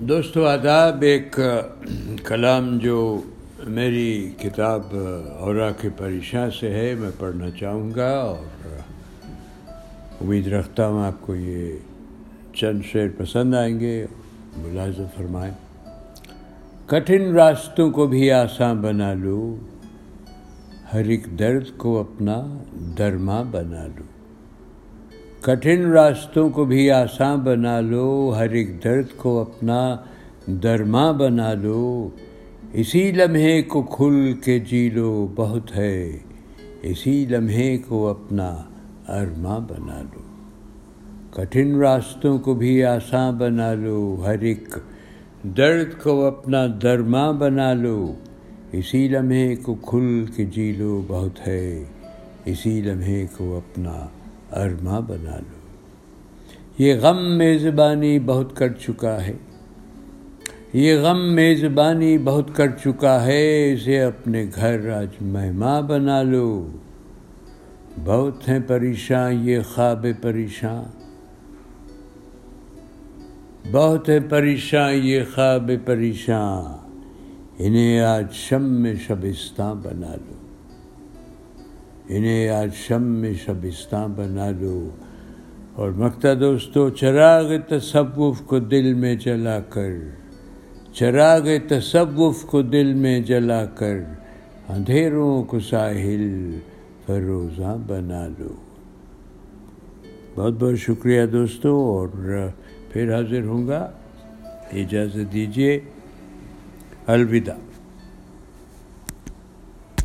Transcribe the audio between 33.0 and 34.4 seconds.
لمحے کو کھل